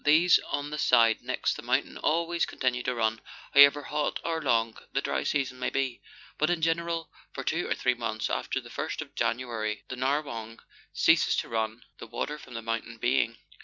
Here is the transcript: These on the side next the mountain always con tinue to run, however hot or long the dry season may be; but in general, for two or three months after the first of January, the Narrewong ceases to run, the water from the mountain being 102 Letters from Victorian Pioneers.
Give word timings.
These 0.03 0.39
on 0.49 0.71
the 0.71 0.79
side 0.79 1.21
next 1.21 1.53
the 1.53 1.61
mountain 1.61 1.95
always 1.95 2.47
con 2.47 2.57
tinue 2.57 2.83
to 2.85 2.95
run, 2.95 3.21
however 3.53 3.83
hot 3.83 4.19
or 4.23 4.41
long 4.41 4.75
the 4.93 5.01
dry 5.03 5.21
season 5.23 5.59
may 5.59 5.69
be; 5.69 6.01
but 6.39 6.49
in 6.49 6.59
general, 6.63 7.11
for 7.33 7.43
two 7.43 7.67
or 7.67 7.75
three 7.75 7.93
months 7.93 8.27
after 8.27 8.59
the 8.59 8.71
first 8.71 9.03
of 9.03 9.13
January, 9.13 9.83
the 9.89 9.95
Narrewong 9.95 10.57
ceases 10.91 11.35
to 11.35 11.49
run, 11.49 11.83
the 11.99 12.07
water 12.07 12.39
from 12.39 12.55
the 12.55 12.63
mountain 12.63 12.97
being 12.97 13.11
102 13.11 13.11
Letters 13.11 13.13
from 13.13 13.29
Victorian 13.29 13.37
Pioneers. 13.39 13.57